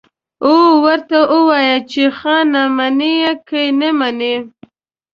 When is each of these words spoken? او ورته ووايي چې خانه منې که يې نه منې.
او 0.45 0.53
ورته 0.83 1.17
ووايي 1.31 1.77
چې 1.91 2.03
خانه 2.17 2.63
منې 2.77 3.15
که 3.47 3.57
يې 3.63 3.69
نه 3.79 3.89
منې. 3.99 4.35